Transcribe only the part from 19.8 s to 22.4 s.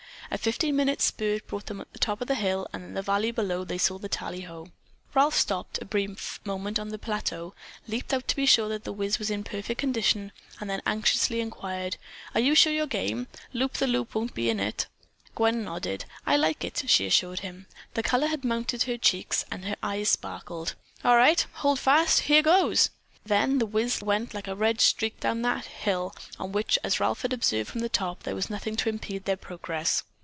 eyes sparkled. "All right! Hold fast!